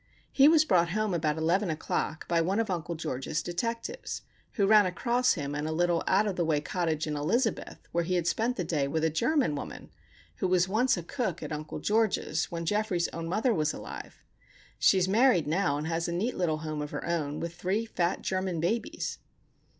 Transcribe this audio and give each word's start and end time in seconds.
He 0.31 0.47
was 0.47 0.65
brought 0.65 0.89
home 0.93 1.13
about 1.13 1.37
eleven 1.37 1.69
o'clock 1.69 2.27
by 2.27 2.41
one 2.41 2.59
of 2.59 2.71
Uncle 2.71 2.95
George's 2.95 3.43
detectives, 3.43 4.23
who 4.53 4.65
ran 4.65 4.87
across 4.87 5.33
him 5.33 5.53
in 5.53 5.67
a 5.67 5.71
little 5.71 6.03
out 6.07 6.25
of 6.25 6.37
the 6.37 6.43
way 6.43 6.59
cottage 6.59 7.05
in 7.05 7.15
Elizabeth, 7.15 7.77
where 7.91 8.03
he 8.03 8.15
had 8.15 8.25
spent 8.25 8.55
the 8.55 8.63
day 8.63 8.87
with 8.87 9.03
a 9.03 9.11
German 9.11 9.53
woman, 9.53 9.91
who 10.37 10.47
was 10.47 10.67
once 10.67 10.97
a 10.97 11.03
cook 11.03 11.43
at 11.43 11.51
Uncle 11.51 11.77
George's 11.77 12.45
when 12.45 12.65
Geoffrey's 12.65 13.09
own 13.09 13.29
mother 13.29 13.53
was 13.53 13.73
alive. 13.73 14.23
She 14.79 14.97
is 14.97 15.07
married 15.07 15.45
now, 15.45 15.77
and 15.77 15.85
has 15.85 16.07
a 16.07 16.11
neat 16.11 16.35
little 16.35 16.57
home 16.57 16.81
of 16.81 16.89
her 16.89 17.05
own, 17.05 17.39
with 17.39 17.53
three 17.53 17.85
fat 17.85 18.23
German 18.23 18.59
babies. 18.59 19.19